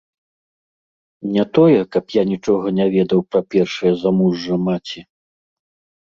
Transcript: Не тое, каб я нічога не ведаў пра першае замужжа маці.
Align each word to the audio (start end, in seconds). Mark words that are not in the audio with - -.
Не 1.33 1.43
тое, 1.57 1.81
каб 1.95 2.05
я 2.15 2.23
нічога 2.31 2.71
не 2.77 2.87
ведаў 2.95 3.21
пра 3.35 3.41
першае 3.57 3.91
замужжа 4.05 4.57
маці. 4.69 4.99